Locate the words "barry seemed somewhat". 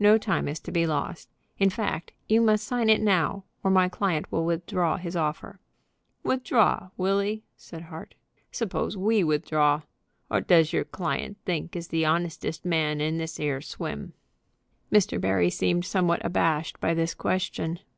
15.20-16.24